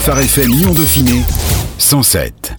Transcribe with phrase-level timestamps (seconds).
[0.00, 1.22] Phare FM Lyon Dauphiné
[1.76, 2.54] 107.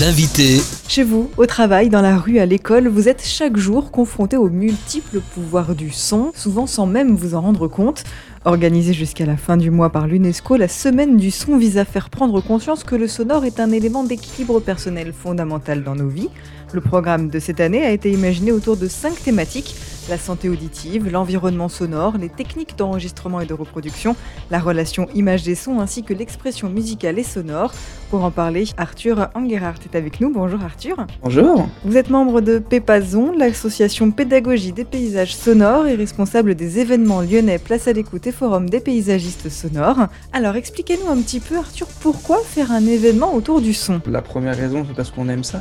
[0.00, 4.36] L'invité Chez vous, au travail, dans la rue, à l'école, vous êtes chaque jour confronté
[4.36, 8.02] aux multiples pouvoirs du son, souvent sans même vous en rendre compte.
[8.44, 12.10] Organisée jusqu'à la fin du mois par l'UNESCO, la semaine du son vise à faire
[12.10, 16.28] prendre conscience que le sonore est un élément d'équilibre personnel fondamental dans nos vies.
[16.74, 19.76] Le programme de cette année a été imaginé autour de cinq thématiques
[20.08, 24.16] la santé auditive, l'environnement sonore, les techniques d'enregistrement et de reproduction,
[24.50, 27.72] la relation image des sons ainsi que l'expression musicale et sonore.
[28.10, 30.32] Pour en parler, Arthur Angerhardt est avec nous.
[30.32, 31.06] Bonjour Arthur.
[31.22, 31.68] Bonjour.
[31.84, 37.58] Vous êtes membre de Pépazon, l'association pédagogie des paysages sonores et responsable des événements lyonnais
[37.58, 40.08] Place à l'écoute et Forum des paysagistes sonores.
[40.32, 44.00] Alors expliquez-nous un petit peu Arthur, pourquoi faire un événement autour du son?
[44.06, 45.60] La première raison, c'est parce qu'on aime ça.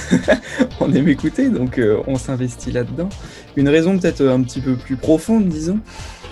[0.80, 3.08] on aime écouter, donc euh, on s'investit là-dedans.
[3.56, 5.78] Une raison peut-être un petit peu plus profonde, disons.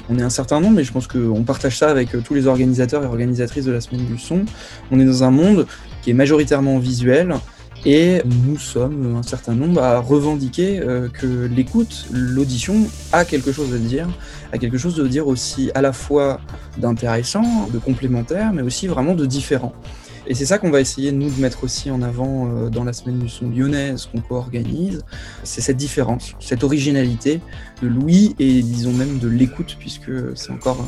[0.09, 2.47] On est un certain nombre, mais je pense qu'on partage ça avec euh, tous les
[2.47, 4.45] organisateurs et organisatrices de la semaine du son.
[4.91, 5.67] On est dans un monde
[6.03, 7.35] qui est majoritairement visuel,
[7.87, 12.75] et nous sommes un certain nombre à revendiquer euh, que l'écoute, l'audition
[13.13, 14.07] a quelque chose à dire,
[14.53, 16.41] a quelque chose à dire aussi à la fois
[16.77, 19.73] d'intéressant, de complémentaire, mais aussi vraiment de différent.
[20.27, 22.93] Et c'est ça qu'on va essayer, nous, de mettre aussi en avant euh, dans la
[22.93, 25.03] semaine du son lyonnaise qu'on co-organise.
[25.45, 27.41] C'est cette différence, cette originalité
[27.83, 30.87] de Louis et disons même de l'écoute, puisque c'est encore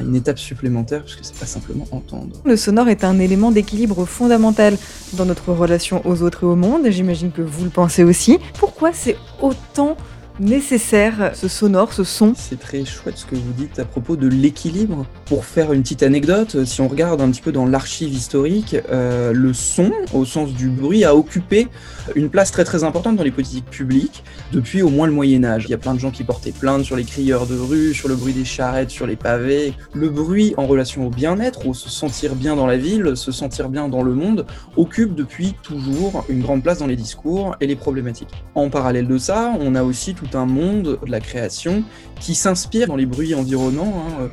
[0.00, 2.36] une étape supplémentaire, puisque c'est pas simplement entendre.
[2.44, 4.76] Le sonore est un élément d'équilibre fondamental
[5.14, 6.82] dans notre relation aux autres et au monde.
[6.90, 8.38] J'imagine que vous le pensez aussi.
[8.58, 9.96] Pourquoi c'est autant
[10.40, 12.32] nécessaire, ce sonore, ce son.
[12.36, 15.06] C'est très chouette ce que vous dites à propos de l'équilibre.
[15.24, 19.32] Pour faire une petite anecdote, si on regarde un petit peu dans l'archive historique, euh,
[19.32, 21.68] le son, au sens du bruit, a occupé
[22.14, 25.64] une place très très importante dans les politiques publiques depuis au moins le Moyen Âge.
[25.66, 28.08] Il y a plein de gens qui portaient plainte sur les crieurs de rue, sur
[28.08, 29.74] le bruit des charrettes, sur les pavés.
[29.94, 33.68] Le bruit en relation au bien-être, au se sentir bien dans la ville, se sentir
[33.68, 37.76] bien dans le monde, occupe depuis toujours une grande place dans les discours et les
[37.76, 38.30] problématiques.
[38.54, 41.84] En parallèle de ça, on a aussi tout un monde de la création
[42.20, 44.06] qui s'inspire dans les bruits environnants.
[44.08, 44.30] Hein,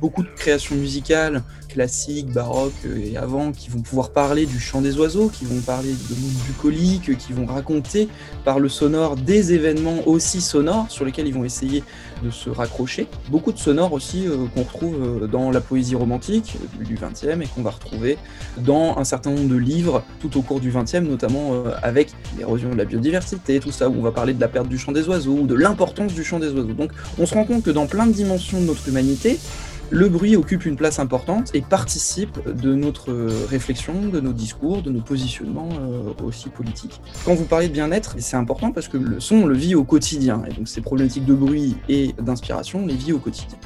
[0.00, 1.42] beaucoup de créations musicales
[1.78, 5.90] classiques, baroques et avant qui vont pouvoir parler du chant des oiseaux, qui vont parler
[5.90, 8.08] de monde bucolique, qui vont raconter
[8.44, 11.84] par le sonore des événements aussi sonores sur lesquels ils vont essayer
[12.24, 13.06] de se raccrocher.
[13.30, 17.46] Beaucoup de sonores aussi euh, qu'on retrouve euh, dans la poésie romantique du XXe et
[17.54, 18.18] qu'on va retrouver
[18.56, 22.70] dans un certain nombre de livres tout au cours du XXe, notamment euh, avec l'érosion
[22.70, 25.08] de la biodiversité, tout ça, où on va parler de la perte du chant des
[25.08, 26.72] oiseaux de l'importance du chant des oiseaux.
[26.72, 26.90] Donc
[27.20, 29.38] on se rend compte que dans plein de dimensions de notre humanité,
[29.90, 33.12] le bruit occupe une place importante et participe de notre
[33.48, 37.00] réflexion, de nos discours, de nos positionnements euh, aussi politiques.
[37.24, 39.84] Quand vous parlez de bien-être, c'est important parce que le son, on le vit au
[39.84, 40.42] quotidien.
[40.48, 43.58] Et donc ces problématiques de bruit et d'inspiration, on les vit au quotidien.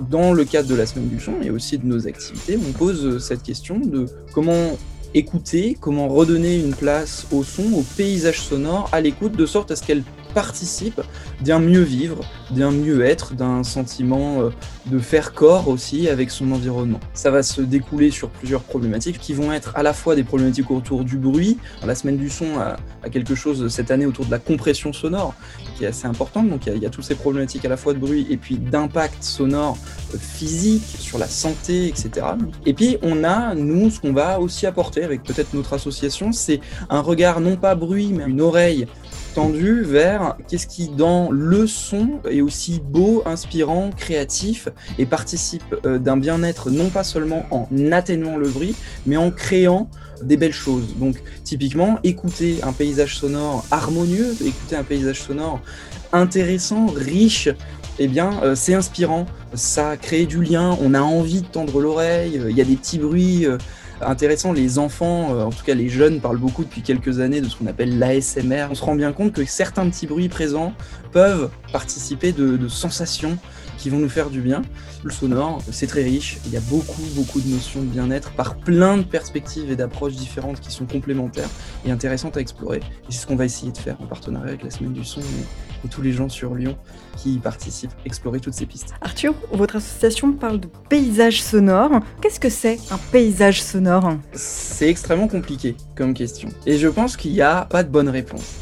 [0.00, 3.22] Dans le cadre de la semaine du son et aussi de nos activités, on pose
[3.22, 4.76] cette question de comment
[5.14, 9.76] écouter, comment redonner une place au son, au paysage sonore, à l'écoute, de sorte à
[9.76, 10.02] ce qu'elle
[10.36, 11.00] participe
[11.40, 12.20] d'un mieux vivre,
[12.50, 14.50] d'un mieux être, d'un sentiment euh,
[14.84, 17.00] de faire corps aussi avec son environnement.
[17.14, 20.70] Ça va se découler sur plusieurs problématiques qui vont être à la fois des problématiques
[20.70, 21.56] autour du bruit.
[21.86, 22.76] La semaine du son a,
[23.08, 25.32] quelque chose cette année autour de la compression sonore
[25.74, 26.50] qui est assez importante.
[26.50, 28.58] Donc il y, a, a toutes ces problématiques à la fois de bruit et puis
[28.58, 29.78] d'impact sonore
[30.12, 32.26] euh, physique sur la santé, etc.
[32.66, 36.60] Et puis on a, nous, ce qu'on va aussi apporter avec peut-être notre association, c'est
[36.90, 38.86] un regard non pas bruit, mais une oreille
[39.38, 46.16] vers qu'est-ce qui dans le son est aussi beau, inspirant, créatif et participe euh, d'un
[46.16, 49.90] bien-être non pas seulement en atténuant le bruit, mais en créant
[50.22, 50.96] des belles choses.
[50.96, 55.60] Donc typiquement, écouter un paysage sonore harmonieux, écouter un paysage sonore
[56.12, 57.50] intéressant, riche,
[57.98, 62.40] eh bien, euh, c'est inspirant, ça crée du lien, on a envie de tendre l'oreille,
[62.48, 63.46] il y a des petits bruits
[64.00, 64.52] intéressant.
[64.52, 67.56] Les enfants, euh, en tout cas les jeunes, parlent beaucoup depuis quelques années de ce
[67.56, 68.66] qu'on appelle l'ASMR.
[68.70, 70.72] On se rend bien compte que certains petits bruits présents
[71.12, 73.38] peuvent participer de, sensations
[73.76, 74.62] qui vont nous faire du bien.
[75.04, 76.38] Le sonore, c'est très riche.
[76.46, 80.14] Il y a beaucoup, beaucoup de notions de bien-être par plein de perspectives et d'approches
[80.14, 81.48] différentes qui sont complémentaires
[81.84, 82.78] et intéressantes à explorer.
[82.78, 85.20] Et c'est ce qu'on va essayer de faire en partenariat avec la Semaine du Son
[85.20, 86.76] et, tous les gens sur Lyon
[87.16, 88.94] qui y participent, explorer toutes ces pistes.
[89.00, 92.00] Arthur, votre association parle de paysage sonore.
[92.20, 94.16] Qu'est-ce que c'est un paysage sonore?
[94.32, 96.48] C'est extrêmement compliqué comme question.
[96.66, 98.56] Et je pense qu'il n'y a pas de bonne réponse.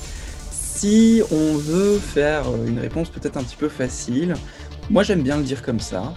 [0.51, 4.35] Si on veut faire une réponse peut-être un petit peu facile,
[4.91, 6.15] moi j'aime bien le dire comme ça.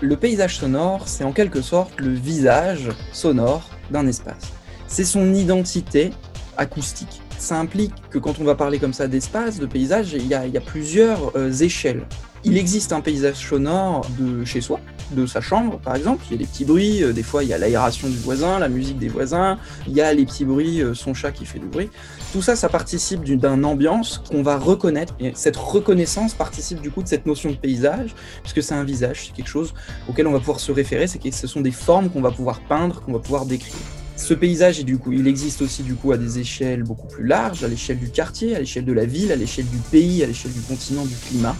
[0.00, 4.52] Le paysage sonore, c'est en quelque sorte le visage sonore d'un espace.
[4.86, 6.10] C'est son identité
[6.56, 7.22] acoustique.
[7.38, 10.60] Ça implique que quand on va parler comme ça d'espace, de paysage, il y a,
[10.60, 12.04] plusieurs euh, échelles.
[12.44, 14.80] Il existe un paysage sonore de chez soi,
[15.12, 16.24] de sa chambre, par exemple.
[16.28, 18.58] Il y a des petits bruits, euh, des fois il y a l'aération du voisin,
[18.58, 21.58] la musique des voisins, il y a les petits bruits, euh, son chat qui fait
[21.58, 21.90] du bruit.
[22.32, 25.14] Tout ça, ça participe d'une ambiance qu'on va reconnaître.
[25.20, 29.26] Et cette reconnaissance participe du coup de cette notion de paysage, puisque c'est un visage,
[29.26, 29.74] c'est quelque chose
[30.08, 32.60] auquel on va pouvoir se référer, c'est que ce sont des formes qu'on va pouvoir
[32.60, 33.99] peindre, qu'on va pouvoir décrire.
[34.20, 37.68] Ce paysage, du il existe aussi du coup à des échelles beaucoup plus larges, à
[37.68, 40.60] l'échelle du quartier, à l'échelle de la ville, à l'échelle du pays, à l'échelle du
[40.60, 41.56] continent, du climat.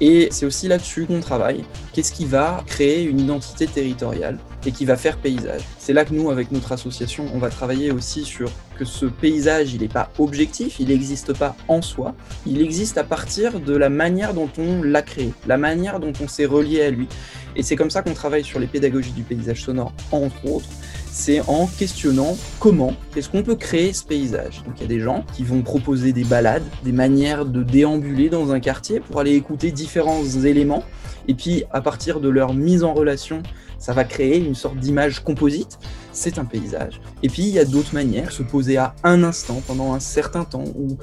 [0.00, 1.64] Et c'est aussi là-dessus qu'on travaille.
[1.92, 5.62] Qu'est-ce qui va créer une identité territoriale et qui va faire paysage?
[5.78, 9.74] C'est là que nous, avec notre association, on va travailler aussi sur que ce paysage,
[9.74, 12.14] il n'est pas objectif, il n'existe pas en soi,
[12.46, 16.28] il existe à partir de la manière dont on l'a créé, la manière dont on
[16.28, 17.08] s'est relié à lui.
[17.56, 20.68] Et c'est comme ça qu'on travaille sur les pédagogies du paysage sonore, entre autres
[21.14, 24.64] c'est en questionnant comment est-ce qu'on peut créer ce paysage.
[24.66, 28.28] Donc il y a des gens qui vont proposer des balades, des manières de déambuler
[28.28, 30.82] dans un quartier pour aller écouter différents éléments,
[31.28, 33.44] et puis à partir de leur mise en relation,
[33.78, 35.78] ça va créer une sorte d'image composite,
[36.10, 37.00] c'est un paysage.
[37.22, 40.42] Et puis il y a d'autres manières, se poser à un instant pendant un certain
[40.42, 40.98] temps, ou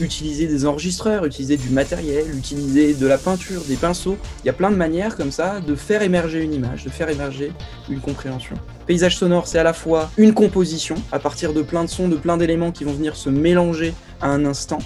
[0.00, 4.16] utiliser des enregistreurs, utiliser du matériel, utiliser de la peinture, des pinceaux.
[4.44, 7.08] Il y a plein de manières comme ça de faire émerger une image, de faire
[7.08, 7.52] émerger
[7.88, 8.56] une compréhension.
[8.86, 12.16] Paysage sonore, c'est à la fois une composition à partir de plein de sons, de
[12.16, 14.78] plein d'éléments qui vont venir se mélanger à un instant,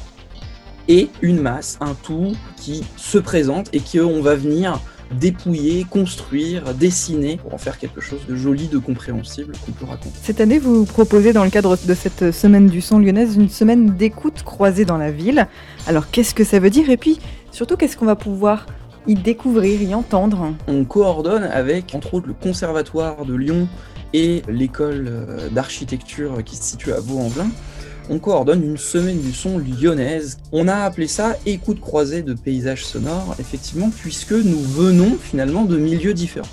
[0.88, 4.80] et une masse, un tout qui se présente et qu'on va venir
[5.12, 10.14] dépouiller, construire, dessiner pour en faire quelque chose de joli, de compréhensible qu'on peut raconter.
[10.22, 13.96] Cette année, vous proposez dans le cadre de cette semaine du son lyonnaise une semaine
[13.96, 15.46] d'écoute croisée dans la ville.
[15.86, 16.90] Alors qu'est-ce que ça veut dire?
[16.90, 17.18] Et puis
[17.50, 18.66] surtout qu'est-ce qu'on va pouvoir
[19.06, 20.54] y découvrir, y entendre?
[20.68, 23.68] On coordonne avec entre autres le Conservatoire de Lyon
[24.12, 27.50] et l'école euh, d'architecture qui se situe à Vaux-en-Velin
[28.10, 30.38] on coordonne une semaine du son lyonnaise.
[30.50, 35.78] On a appelé ça écoute croisée de paysages sonores, effectivement, puisque nous venons finalement de
[35.78, 36.46] milieux différents.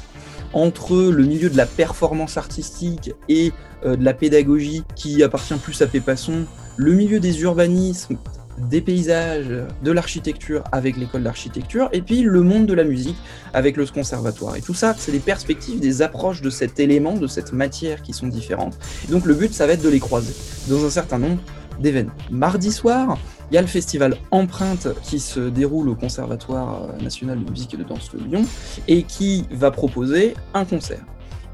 [0.53, 3.51] Entre le milieu de la performance artistique et
[3.85, 6.45] euh, de la pédagogie qui appartient plus à Pépasson,
[6.77, 8.17] le milieu des urbanismes
[8.57, 9.47] des paysages,
[9.83, 13.17] de l'architecture avec l'école d'architecture, et puis le monde de la musique
[13.53, 14.55] avec le conservatoire.
[14.55, 18.13] Et tout ça, c'est des perspectives, des approches de cet élément, de cette matière qui
[18.13, 18.77] sont différentes.
[19.09, 20.33] Donc le but, ça va être de les croiser
[20.67, 21.41] dans un certain nombre
[21.79, 22.13] d'événements.
[22.31, 23.17] Mardi soir,
[23.51, 27.77] il y a le festival Empreinte qui se déroule au Conservatoire national de musique et
[27.77, 28.45] de danse de Lyon
[28.87, 31.05] et qui va proposer un concert.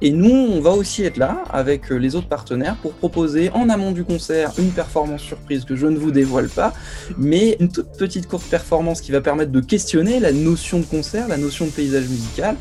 [0.05, 3.69] Et nous, on va aussi être là avec euh, les autres partenaires pour proposer en
[3.69, 6.73] amont du concert une performance surprise que je ne vous dévoile pas,
[7.17, 11.29] mais une toute petite courte performance qui va permettre de questionner la notion de concert,
[11.29, 12.57] la notion de paysage musical.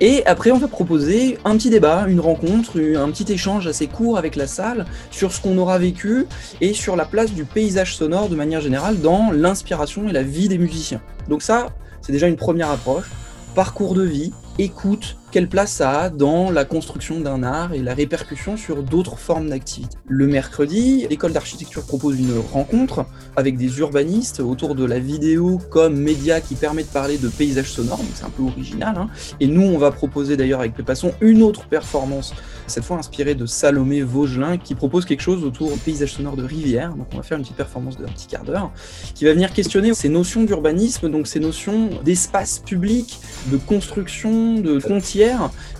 [0.00, 4.16] Et après, on va proposer un petit débat, une rencontre, un petit échange assez court
[4.16, 6.24] avec la salle sur ce qu'on aura vécu
[6.62, 10.48] et sur la place du paysage sonore de manière générale dans l'inspiration et la vie
[10.48, 11.02] des musiciens.
[11.28, 11.66] Donc ça,
[12.00, 13.10] c'est déjà une première approche.
[13.54, 17.94] Parcours de vie, écoute, quelle place ça a dans la construction d'un art et la
[17.94, 19.96] répercussion sur d'autres formes d'activité.
[20.06, 23.04] Le mercredi, l'école d'architecture propose une rencontre
[23.36, 27.70] avec des urbanistes autour de la vidéo comme média qui permet de parler de paysages
[27.70, 28.94] sonores, donc c'est un peu original.
[28.96, 29.08] Hein.
[29.40, 32.34] Et nous, on va proposer d'ailleurs avec Pépasson une autre performance,
[32.66, 36.44] cette fois inspirée de Salomé Vaugelin, qui propose quelque chose autour du paysage sonore de
[36.44, 36.94] rivière.
[36.94, 38.70] Donc on va faire une petite performance d'un petit quart d'heure,
[39.14, 43.20] qui va venir questionner ces notions d'urbanisme, donc ces notions d'espace public,
[43.52, 44.78] de construction, de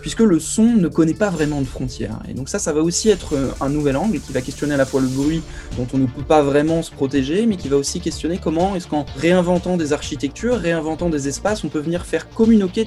[0.00, 2.18] puisque le son ne connaît pas vraiment de frontières.
[2.28, 4.76] Et donc ça, ça va aussi être euh, un nouvel angle qui va questionner à
[4.76, 5.42] la fois le bruit
[5.76, 8.88] dont on ne peut pas vraiment se protéger, mais qui va aussi questionner comment est-ce
[8.88, 12.86] qu'en réinventant des architectures, réinventant des espaces, on peut venir faire communiquer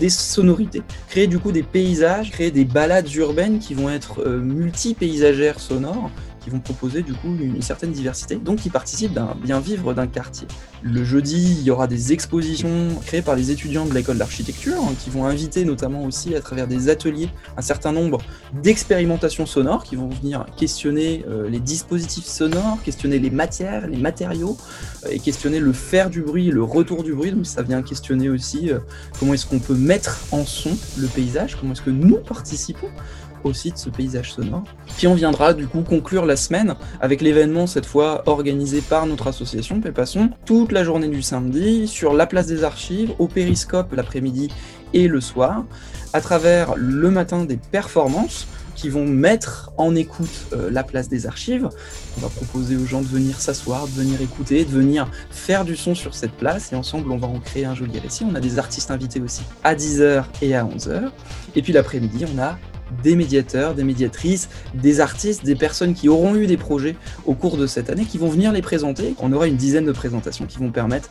[0.00, 4.38] des sonorités, créer du coup des paysages, créer des balades urbaines qui vont être euh,
[4.38, 6.10] multi-paysagères sonores,
[6.42, 10.06] qui vont proposer du coup une certaine diversité, donc qui participent d'un bien vivre d'un
[10.06, 10.46] quartier.
[10.82, 14.94] Le jeudi, il y aura des expositions créées par les étudiants de l'école d'architecture, hein,
[14.98, 18.18] qui vont inviter notamment aussi à travers des ateliers un certain nombre
[18.62, 24.56] d'expérimentations sonores, qui vont venir questionner euh, les dispositifs sonores, questionner les matières, les matériaux,
[25.04, 27.32] euh, et questionner le faire du bruit, le retour du bruit.
[27.32, 28.78] Donc ça vient questionner aussi euh,
[29.18, 32.88] comment est-ce qu'on peut mettre en son le paysage, comment est-ce que nous participons
[33.44, 34.64] aussi de ce paysage sonore.
[34.96, 39.26] Puis on viendra du coup conclure la semaine avec l'événement cette fois organisé par notre
[39.26, 44.48] association Pépasson toute la journée du samedi sur la place des archives, au périscope l'après-midi
[44.94, 45.64] et le soir,
[46.12, 51.26] à travers le matin des performances qui vont mettre en écoute euh, la place des
[51.26, 51.68] archives.
[52.16, 55.76] On va proposer aux gens de venir s'asseoir, de venir écouter, de venir faire du
[55.76, 58.24] son sur cette place et ensemble on va en créer un joli récit.
[58.28, 61.10] On a des artistes invités aussi à 10h et à 11h.
[61.54, 62.58] Et puis l'après-midi, on a
[63.02, 67.56] des médiateurs, des médiatrices, des artistes, des personnes qui auront eu des projets au cours
[67.56, 69.14] de cette année qui vont venir les présenter.
[69.20, 71.10] On aura une dizaine de présentations qui vont permettre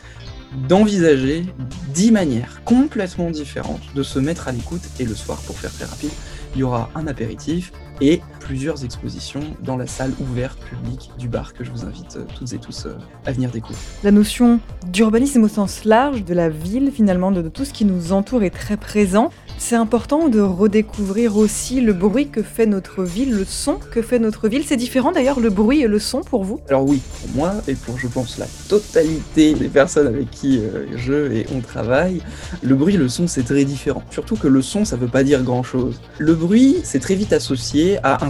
[0.67, 1.45] d'envisager
[1.93, 4.81] dix manières complètement différentes de se mettre à l'écoute.
[4.99, 6.11] Et le soir, pour faire très rapide,
[6.55, 7.71] il y aura un apéritif
[8.01, 8.21] et
[8.51, 12.51] plusieurs expositions dans la salle ouverte publique du bar que je vous invite euh, toutes
[12.51, 13.79] et tous euh, à venir découvrir.
[14.03, 14.59] La notion
[14.91, 18.49] d'urbanisme au sens large, de la ville finalement, de, tout ce qui nous entoure est
[18.49, 19.29] très présent.
[19.57, 24.19] C'est important de redécouvrir aussi le bruit que fait notre ville, le son que fait
[24.19, 24.63] notre ville.
[24.65, 26.59] C'est différent d'ailleurs le bruit et le son pour vous?
[26.67, 30.87] Alors oui, pour moi et pour je pense la totalité des personnes avec qui euh,
[30.97, 32.21] je et on travaille,
[32.61, 34.03] le bruit et le son c'est très différent.
[34.09, 36.01] Surtout que le son ça veut pas dire grand chose.
[36.17, 38.29] Le bruit c'est très vite associé à un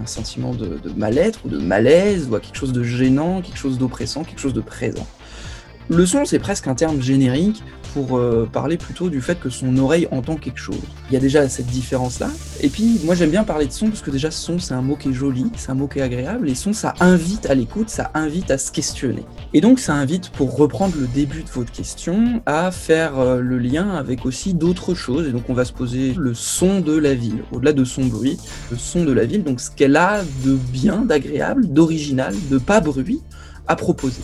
[0.00, 3.58] Un sentiment de, de mal-être ou de malaise ou à quelque chose de gênant, quelque
[3.58, 5.06] chose d'oppressant, quelque chose de présent.
[5.88, 7.62] Le son, c'est presque un terme générique
[7.92, 10.80] pour euh, parler plutôt du fait que son oreille entend quelque chose.
[11.10, 12.30] Il y a déjà cette différence-là.
[12.60, 14.96] Et puis, moi, j'aime bien parler de son parce que déjà, son, c'est un mot
[14.96, 16.48] qui est joli, c'est un mot qui est agréable.
[16.48, 19.24] Et son, ça invite à l'écoute, ça invite à se questionner.
[19.52, 23.58] Et donc, ça invite, pour reprendre le début de votre question, à faire euh, le
[23.58, 25.28] lien avec aussi d'autres choses.
[25.28, 28.38] Et donc, on va se poser le son de la ville, au-delà de son bruit,
[28.70, 29.44] le son de la ville.
[29.44, 33.20] Donc, ce qu'elle a de bien, d'agréable, d'original, de pas bruit
[33.66, 34.22] à proposer.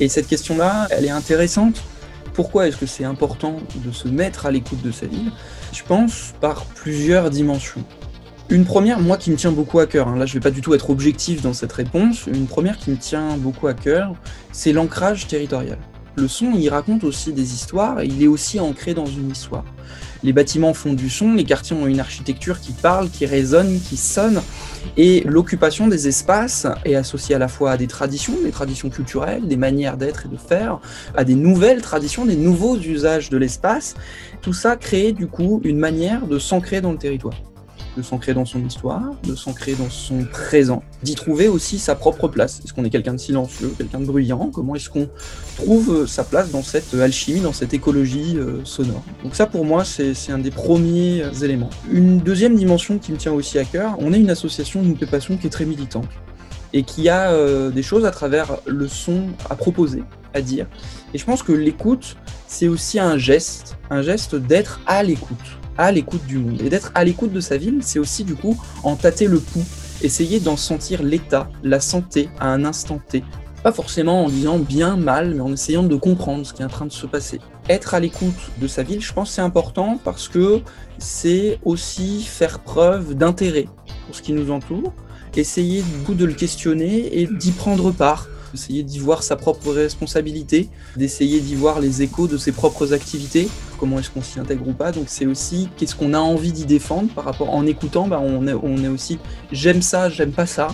[0.00, 1.82] Et cette question-là, elle est intéressante.
[2.32, 5.30] Pourquoi est-ce que c'est important de se mettre à l'écoute de sa ville?
[5.72, 7.84] Je pense par plusieurs dimensions.
[8.50, 10.60] Une première, moi qui me tient beaucoup à cœur, hein, là je vais pas du
[10.60, 14.14] tout être objectif dans cette réponse, une première qui me tient beaucoup à cœur,
[14.52, 15.78] c'est l'ancrage territorial.
[16.16, 19.64] Le son, il raconte aussi des histoires il est aussi ancré dans une histoire.
[20.24, 23.98] Les bâtiments font du son, les quartiers ont une architecture qui parle, qui résonne, qui
[23.98, 24.40] sonne,
[24.96, 29.46] et l'occupation des espaces est associée à la fois à des traditions, des traditions culturelles,
[29.46, 30.80] des manières d'être et de faire,
[31.14, 33.94] à des nouvelles traditions, des nouveaux usages de l'espace.
[34.40, 37.34] Tout ça crée du coup une manière de s'ancrer dans le territoire
[37.96, 42.28] de s'ancrer dans son histoire, de s'ancrer dans son présent, d'y trouver aussi sa propre
[42.28, 42.60] place.
[42.64, 44.50] Est-ce qu'on est quelqu'un de silencieux, quelqu'un de bruyant?
[44.52, 45.08] Comment est-ce qu'on
[45.56, 49.02] trouve sa place dans cette alchimie, dans cette écologie euh, sonore?
[49.22, 51.70] Donc ça pour moi c'est un des premiers éléments.
[51.90, 55.36] Une deuxième dimension qui me tient aussi à cœur, on est une association Nous Passion
[55.36, 56.08] qui est très militante
[56.72, 60.02] et qui a euh, des choses à travers le son à proposer,
[60.34, 60.66] à dire.
[61.14, 65.92] Et je pense que l'écoute, c'est aussi un geste, un geste d'être à l'écoute à
[65.92, 66.60] l'écoute du monde.
[66.60, 69.64] Et d'être à l'écoute de sa ville, c'est aussi du coup en tâter le pouls,
[70.02, 73.24] essayer d'en sentir l'état, la santé à un instant T.
[73.62, 76.68] Pas forcément en disant bien, mal, mais en essayant de comprendre ce qui est en
[76.68, 77.40] train de se passer.
[77.68, 80.60] Être à l'écoute de sa ville, je pense c'est important parce que
[80.98, 83.66] c'est aussi faire preuve d'intérêt
[84.06, 84.92] pour ce qui nous entoure,
[85.34, 89.72] essayer du coup de le questionner et d'y prendre part d'essayer d'y voir sa propre
[89.72, 94.68] responsabilité, d'essayer d'y voir les échos de ses propres activités, comment est-ce qu'on s'y intègre
[94.68, 94.92] ou pas.
[94.92, 98.46] Donc c'est aussi qu'est-ce qu'on a envie d'y défendre par rapport en écoutant, bah, on,
[98.46, 99.18] est, on est aussi
[99.52, 100.68] j'aime ça, j'aime pas ça,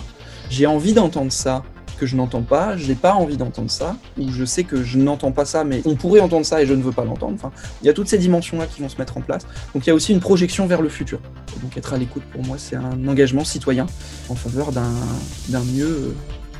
[0.49, 1.63] j'ai envie d'entendre ça
[1.99, 5.31] que je n'entends pas, j'ai pas envie d'entendre ça, ou je sais que je n'entends
[5.31, 7.35] pas ça, mais on pourrait entendre ça et je ne veux pas l'entendre.
[7.35, 7.51] Enfin,
[7.83, 9.45] il y a toutes ces dimensions-là qui vont se mettre en place.
[9.75, 11.19] Donc il y a aussi une projection vers le futur.
[11.61, 13.85] donc être à l'écoute pour moi, c'est un engagement citoyen
[14.29, 16.15] en faveur d'un mieux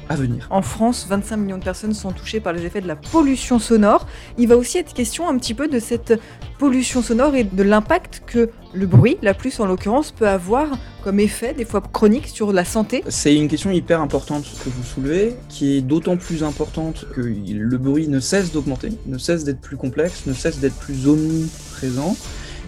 [0.09, 0.47] venir.
[0.49, 4.07] En France, 25 millions de personnes sont touchées par les effets de la pollution sonore.
[4.37, 6.19] Il va aussi être question un petit peu de cette
[6.57, 10.69] pollution sonore et de l'impact que le bruit, la plus en l'occurrence, peut avoir
[11.03, 14.83] comme effet, des fois chronique, sur la santé C'est une question hyper importante que vous
[14.83, 19.61] soulevez, qui est d'autant plus importante que le bruit ne cesse d'augmenter, ne cesse d'être
[19.61, 22.15] plus complexe, ne cesse d'être plus omniprésent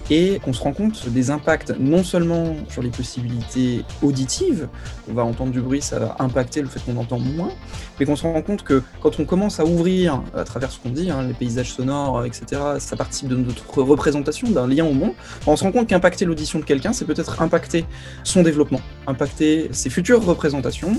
[0.09, 4.67] et qu'on se rend compte des impacts non seulement sur les possibilités auditives,
[5.09, 7.51] on va entendre du bruit, ça va impacter le fait qu'on entend moins,
[7.99, 10.89] mais qu'on se rend compte que quand on commence à ouvrir à travers ce qu'on
[10.89, 15.13] dit, hein, les paysages sonores, etc., ça participe de notre représentation, d'un lien au monde,
[15.47, 17.85] on se rend compte qu'impacter l'audition de quelqu'un, c'est peut-être impacter
[18.23, 20.93] son développement, impacter ses futures représentations,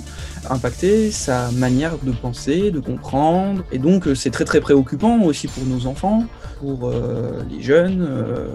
[0.50, 5.64] impacter sa manière de penser, de comprendre, et donc c'est très très préoccupant aussi pour
[5.64, 6.25] nos enfants,
[6.61, 8.06] pour euh, les jeunes.
[8.08, 8.46] Euh,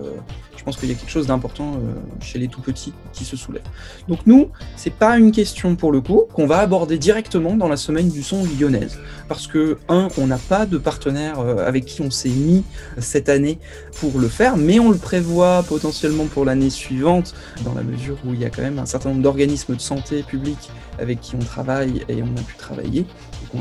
[0.59, 3.37] je pense qu'il y a quelque chose d'important euh, chez les tout petits qui se
[3.37, 3.63] soulève.
[4.09, 7.77] Donc nous, c'est pas une question pour le coup qu'on va aborder directement dans la
[7.77, 8.99] semaine du son lyonnaise,
[9.29, 12.65] parce que un, on n'a pas de partenaire avec qui on s'est mis
[12.97, 13.57] cette année
[14.01, 18.33] pour le faire, mais on le prévoit potentiellement pour l'année suivante, dans la mesure où
[18.33, 21.39] il y a quand même un certain nombre d'organismes de santé publique avec qui on
[21.39, 23.05] travaille et on a pu travailler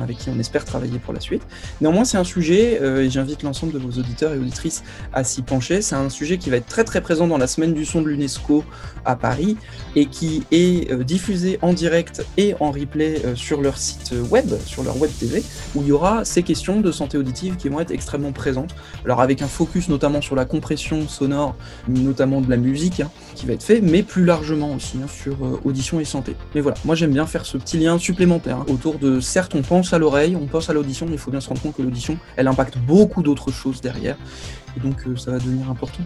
[0.02, 1.42] avec qui on espère travailler pour la suite.
[1.80, 5.82] Néanmoins, c'est un sujet, et j'invite l'ensemble de vos auditeurs et auditrices à s'y pencher,
[5.82, 8.08] c'est un sujet qui va être très très présent dans la semaine du son de
[8.08, 8.64] l'UNESCO
[9.04, 9.56] à Paris
[9.96, 14.46] et qui est euh, diffusé en direct et en replay euh, sur leur site web,
[14.66, 15.42] sur leur web TV,
[15.74, 18.74] où il y aura ces questions de santé auditive qui vont être extrêmement présentes.
[19.04, 21.56] Alors avec un focus notamment sur la compression sonore,
[21.88, 25.44] notamment de la musique hein, qui va être fait, mais plus largement aussi hein, sur
[25.44, 26.36] euh, audition et santé.
[26.54, 29.62] Mais voilà, moi j'aime bien faire ce petit lien supplémentaire hein, autour de, certes on
[29.62, 31.82] pense à l'oreille, on pense à l'audition, mais il faut bien se rendre compte que
[31.82, 34.16] l'audition, elle impacte beaucoup d'autres choses derrière.
[34.76, 36.04] Et donc ça va devenir important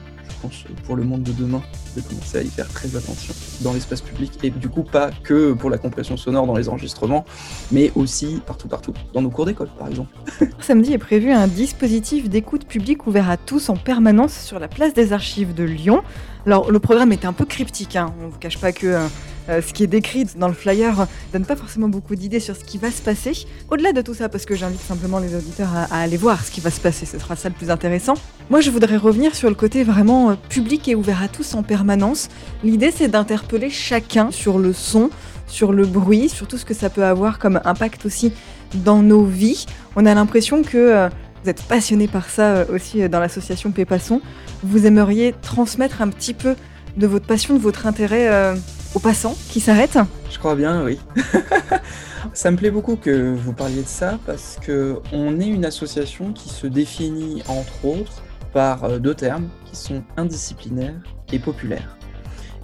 [0.84, 1.62] pour le monde de demain,
[1.96, 5.52] de commencer à y faire très attention dans l'espace public et du coup pas que
[5.52, 7.24] pour la compression sonore dans les enregistrements,
[7.70, 10.10] mais aussi partout partout, dans nos cours d'école par exemple.
[10.60, 14.94] Samedi est prévu un dispositif d'écoute publique ouvert à tous en permanence sur la place
[14.94, 16.02] des archives de Lyon.
[16.46, 18.12] Alors le programme est un peu cryptique, hein.
[18.20, 19.06] on ne vous cache pas que euh,
[19.48, 22.64] euh, ce qui est décrit dans le flyer donne pas forcément beaucoup d'idées sur ce
[22.64, 23.32] qui va se passer.
[23.70, 26.60] Au-delà de tout ça, parce que j'invite simplement les auditeurs à, aller voir ce qui
[26.60, 28.14] va se passer, ce sera ça le plus intéressant.
[28.50, 31.62] Moi, je voudrais revenir sur le côté vraiment euh, public et ouvert à tous en
[31.62, 32.28] permanence.
[32.62, 35.10] L'idée, c'est d'interpeller chacun sur le son,
[35.46, 38.32] sur le bruit, sur tout ce que ça peut avoir comme impact aussi
[38.74, 39.66] dans nos vies.
[39.96, 41.08] On a l'impression que euh,
[41.42, 44.20] vous êtes passionné par ça aussi dans l'association Pépasson.
[44.62, 46.54] Vous aimeriez transmettre un petit peu
[46.96, 48.54] de votre passion, de votre intérêt
[48.94, 49.98] aux passants qui s'arrêtent
[50.30, 50.98] Je crois bien, oui.
[52.34, 56.32] ça me plaît beaucoup que vous parliez de ça parce que on est une association
[56.32, 58.22] qui se définit entre autres
[58.52, 61.00] par euh, deux termes qui sont indisciplinaires
[61.32, 61.96] et populaires.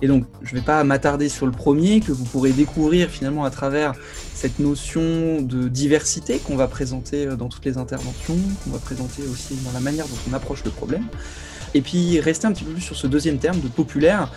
[0.00, 3.44] Et donc, je ne vais pas m'attarder sur le premier, que vous pourrez découvrir finalement
[3.44, 3.94] à travers
[4.32, 9.22] cette notion de diversité qu'on va présenter euh, dans toutes les interventions, qu'on va présenter
[9.22, 11.06] aussi dans la manière dont on approche le problème.
[11.74, 14.30] Et puis, rester un petit peu plus sur ce deuxième terme de populaire,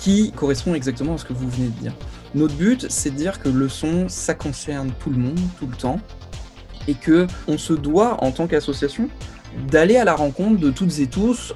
[0.00, 1.94] qui correspond exactement à ce que vous venez de dire.
[2.34, 5.76] Notre but, c'est de dire que le son, ça concerne tout le monde, tout le
[5.76, 6.00] temps,
[6.88, 9.08] et que on se doit, en tant qu'association,
[9.68, 11.54] d'aller à la rencontre de toutes et tous,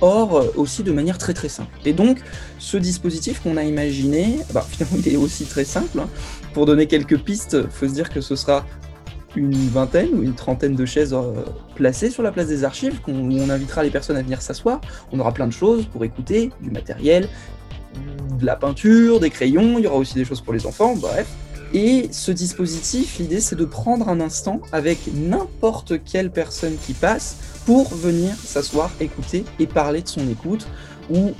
[0.00, 1.70] or aussi de manière très très simple.
[1.84, 2.20] Et donc,
[2.58, 6.00] ce dispositif qu'on a imaginé, bah, finalement, il est aussi très simple.
[6.00, 6.08] Hein.
[6.54, 8.64] Pour donner quelques pistes, il faut se dire que ce sera
[9.36, 13.12] une vingtaine ou une trentaine de chaises euh, placées sur la place des archives, où
[13.12, 14.80] on invitera les personnes à venir s'asseoir.
[15.12, 17.28] On aura plein de choses pour écouter, du matériel,
[18.38, 21.26] de la peinture, des crayons, il y aura aussi des choses pour les enfants, bref.
[21.74, 27.36] Et ce dispositif, l'idée c'est de prendre un instant avec n'importe quelle personne qui passe
[27.66, 30.66] pour venir s'asseoir, écouter et parler de son écoute,
[31.10, 31.32] ou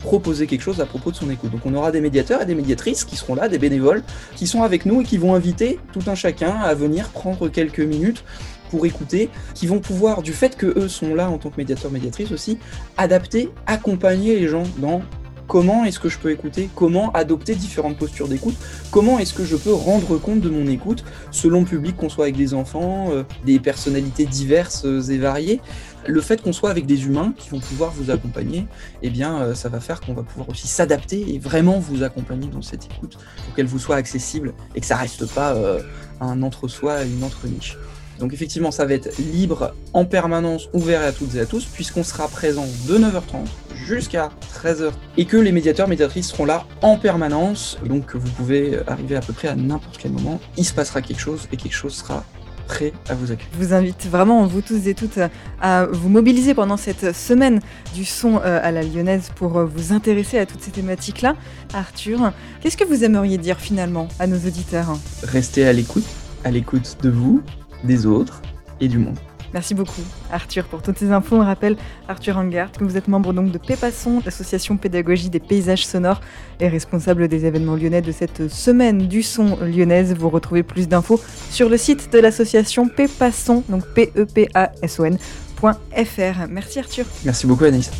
[0.00, 1.52] proposer quelque chose à propos de son écoute.
[1.52, 4.02] Donc on aura des médiateurs et des médiatrices qui seront là, des bénévoles,
[4.34, 7.80] qui sont avec nous et qui vont inviter tout un chacun à venir prendre quelques
[7.80, 8.24] minutes
[8.70, 11.90] pour écouter, qui vont pouvoir, du fait que eux sont là en tant que médiateurs,
[11.90, 12.58] médiatrices aussi,
[12.96, 15.02] adapter, accompagner les gens dans
[15.50, 18.54] comment est-ce que je peux écouter, comment adopter différentes postures d'écoute,
[18.92, 22.26] comment est-ce que je peux rendre compte de mon écoute selon le public, qu'on soit
[22.26, 25.60] avec des enfants, euh, des personnalités diverses et variées.
[26.06, 28.66] Le fait qu'on soit avec des humains qui vont pouvoir vous accompagner,
[29.02, 32.48] eh bien, euh, ça va faire qu'on va pouvoir aussi s'adapter et vraiment vous accompagner
[32.48, 35.80] dans cette écoute pour qu'elle vous soit accessible et que ça reste pas euh,
[36.20, 37.76] un entre-soi, une entre-niche.
[38.20, 42.04] Donc effectivement, ça va être libre en permanence, ouvert à toutes et à tous, puisqu'on
[42.04, 44.28] sera présent de 9h30 jusqu'à
[44.62, 47.78] 13h et que les médiateurs, médiatrices seront là en permanence.
[47.86, 50.38] Donc vous pouvez arriver à peu près à n'importe quel moment.
[50.58, 52.24] Il se passera quelque chose et quelque chose sera
[52.70, 53.50] prêt à vous accueillir.
[53.52, 55.18] Je vous invite vraiment, vous tous et toutes,
[55.60, 57.58] à vous mobiliser pendant cette semaine
[57.94, 61.34] du son euh, à la lyonnaise pour euh, vous intéresser à toutes ces thématiques-là.
[61.74, 64.96] Arthur, qu'est-ce que vous aimeriez dire finalement à nos auditeurs?
[65.24, 66.06] Restez à l'écoute,
[66.44, 67.42] à l'écoute de vous,
[67.82, 68.40] des autres
[68.80, 69.18] et du monde.
[69.52, 71.36] Merci beaucoup Arthur pour toutes ces infos.
[71.36, 71.76] On rappelle
[72.08, 76.20] Arthur Angard que vous êtes membre donc de Pépasson, l'association pédagogie des paysages sonores
[76.60, 80.14] et responsable des événements lyonnais de cette semaine du son lyonnaise.
[80.14, 84.70] Vous retrouvez plus d'infos sur le site de l'association Pépasson, donc p e p a
[84.82, 86.46] s o n.fr.
[86.48, 87.04] Merci Arthur.
[87.24, 87.90] Merci beaucoup Anaïs.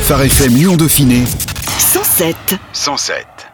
[0.00, 1.24] Phare FM Lyon Dauphiné
[1.78, 2.36] 107
[2.72, 3.49] 107